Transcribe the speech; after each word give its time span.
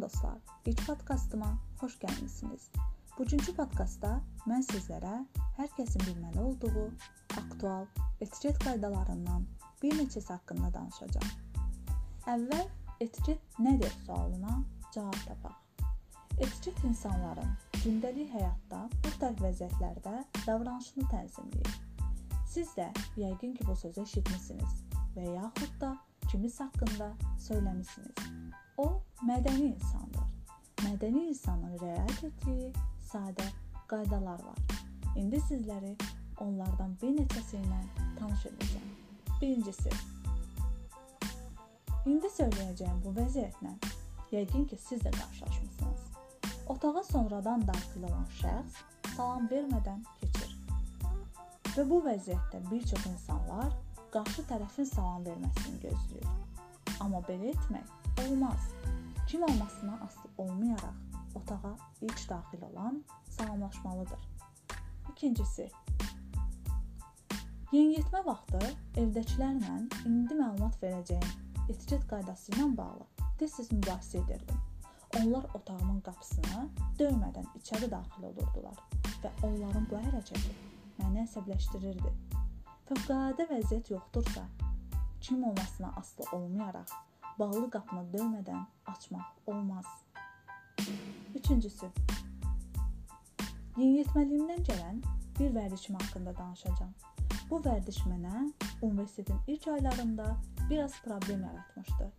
Salam 0.00 0.12
dostlar. 0.12 0.38
İlk 0.66 0.86
podkastıma 0.86 1.58
xoş 1.80 1.94
gəlmisiniz. 2.00 2.62
Bugünkü 3.18 3.52
podkastda 3.56 4.12
mən 4.48 4.62
sizlərə 4.64 5.26
hər 5.58 5.68
kəsin 5.76 6.00
bilməli 6.06 6.40
olduğu 6.40 6.86
aktual 7.36 7.84
etiket 8.20 8.58
qaydalarından 8.64 9.44
bir 9.82 9.92
neçəsi 9.98 10.32
haqqında 10.32 10.72
danışacağam. 10.74 11.28
Əvvəl 12.26 12.66
etiket 13.00 13.60
nədir 13.66 13.92
sualına 14.06 14.56
cavab 14.94 15.20
tapaq. 15.28 15.60
Etiket 16.38 16.84
insanların 16.84 17.52
gündəlik 17.84 18.32
həyatda 18.32 18.86
müxtəlif 19.04 19.44
vəziyyətlərdə 19.48 20.16
davranışını 20.46 21.10
tənzimləyir. 21.12 21.76
Siz 22.48 22.72
də 22.78 22.88
yəqin 23.20 23.52
ki, 23.58 23.68
bu 23.68 23.76
sözü 23.76 24.08
eşitmisiniz 24.08 24.84
və 25.16 25.32
yaxud 25.34 25.80
da 25.80 25.96
kimisə 26.30 26.70
haqqında 26.70 27.12
söyləmisiniz. 27.48 28.39
Mədəni 29.20 29.66
insandır. 29.74 30.28
Mədəni 30.80 31.26
insanın 31.28 31.74
riayət 31.76 32.22
etdiyi 32.24 32.70
sadə 33.04 33.44
qaydalar 33.90 34.40
var. 34.40 34.60
İndi 35.20 35.36
sizləri 35.44 35.90
onlardan 36.40 36.94
bir 37.02 37.12
neçəsi 37.18 37.58
ilə 37.58 37.80
tanış 38.16 38.46
edəcəm. 38.48 38.86
Birincisi. 39.42 39.92
İndi 42.08 42.30
söyləyəcəyim 42.38 43.02
bu 43.04 43.12
vəziyyətlə 43.18 43.74
yəqin 44.32 44.64
ki, 44.70 44.78
siz 44.88 45.04
də 45.04 45.12
qarşılaşmısınız. 45.18 46.08
Otağa 46.72 47.04
sonradan 47.10 47.66
daxil 47.68 48.08
olan 48.08 48.24
şəxs 48.40 48.80
salam 49.18 49.50
vermədən 49.52 50.00
keçir. 50.22 50.56
Və 51.76 51.84
bu 51.92 52.00
vəziyyətdə 52.08 52.62
bir 52.70 52.88
çox 52.94 53.04
insanlar 53.12 53.76
qarşı 54.16 54.48
tərəfin 54.48 54.88
salam 54.96 55.28
verməsini 55.28 55.84
gözləyir. 55.84 56.36
Amma 57.04 57.20
belə 57.28 57.52
etmək 57.52 58.24
olmaz. 58.24 58.72
Kim 59.30 59.42
olmasına 59.42 59.98
asılı 60.04 60.32
olmayaraq 60.38 60.94
otağa 61.34 61.76
ilk 62.00 62.30
daxil 62.30 62.62
olan 62.62 63.04
salamlaşmalıdır. 63.28 64.18
İkincisi, 65.12 65.70
Yeniyetmə 67.72 68.24
vaxtı 68.26 68.58
evdəkilərlə 68.98 69.74
indi 70.08 70.34
məlumat 70.34 70.74
verəcəyim 70.82 71.68
etiket 71.68 72.08
qaydası 72.10 72.50
ilə 72.56 72.66
bağlı 72.80 73.06
tez-tez 73.38 73.70
mübahisə 73.70 74.18
edirdim. 74.24 74.58
Onlar 75.20 75.46
otağımın 75.54 76.00
qapısını 76.08 76.64
döymədən 76.98 77.46
içəri 77.60 77.90
daxil 77.92 78.26
olurdular 78.32 78.82
və 79.22 79.30
onların 79.46 79.86
bu 79.92 80.00
hərəkəti 80.08 80.56
məni 80.98 81.22
əsəbləşdirirdi. 81.28 82.10
Fövqəladə 82.90 83.46
vəziyyət 83.52 83.94
yoxdursa, 83.94 84.42
kim 85.20 85.44
olmasına 85.52 85.92
asılı 86.02 86.26
olmayaraq 86.32 86.98
bağlı 87.40 87.70
qapını 87.70 88.02
döymədən 88.12 88.64
açmaq 88.86 89.52
olmaz. 89.52 89.86
Üçüncüsü. 91.34 91.88
Yeniyetməliyimdən 93.76 94.60
gələn 94.68 95.00
bir 95.38 95.54
vərdişim 95.54 95.96
haqqında 95.96 96.36
danışacağam. 96.36 96.92
Bu 97.50 97.60
vərdiş 97.64 98.02
mənə 98.10 98.42
universitetin 98.82 99.40
ilk 99.46 99.68
aylarında 99.68 100.36
biraz 100.70 101.00
problem 101.04 101.42
yaratmışdı. 101.42 102.10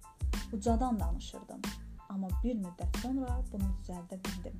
Ucadan 0.54 1.00
danışırdım, 1.00 1.62
amma 2.10 2.28
bir 2.44 2.58
müddət 2.66 2.98
sonra 3.04 3.38
bunu 3.52 3.70
düzəldə 3.78 4.18
bildim. 4.26 4.58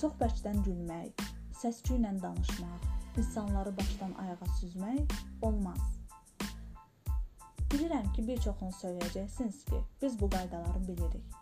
Çox 0.00 0.18
bərkdən 0.20 0.64
gülmək, 0.66 1.26
səs-küylə 1.62 2.10
danışmaq, 2.22 2.88
insanları 3.16 3.76
başdan 3.76 4.14
ayağa 4.24 4.50
süzmək 4.60 5.20
olmaz. 5.42 6.03
Bilirəm 7.74 8.04
ki, 8.14 8.22
bir 8.26 8.38
çoxunuz 8.38 8.76
söyləyəcəksiniz 8.84 9.56
ki, 9.66 9.78
biz 10.02 10.12
bu 10.20 10.28
qaydaları 10.30 10.80
bilirik. 10.88 11.38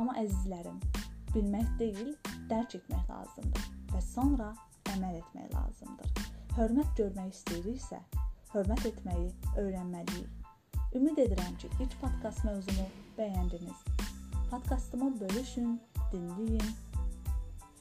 Amma 0.00 0.14
əzizlərim, 0.22 0.78
bilmək 1.34 1.66
deyil, 1.82 2.14
dərk 2.48 2.78
etmək 2.78 3.10
lazımdır 3.10 3.66
və 3.90 4.00
sonra 4.06 4.46
əməl 4.94 5.18
etmək 5.18 5.50
lazımdır. 5.52 6.22
Hörmət 6.56 6.94
görmək 7.02 7.36
istəyiriksə, 7.36 8.00
hörmət 8.54 8.88
etməyi 8.92 9.28
öyrənməliyik. 9.66 10.48
Ümid 10.96 11.20
edirəm 11.26 11.60
ki, 11.60 11.68
ilk 11.76 12.00
podkast 12.00 12.48
mövzumu 12.48 12.88
bəyəndiniz. 13.20 13.84
Podkastımı 14.48 15.12
bölüşün, 15.20 15.76
dinləyin 16.14 16.72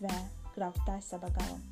və 0.03 0.19
qravitasiyada 0.57 1.31
qalın. 1.39 1.63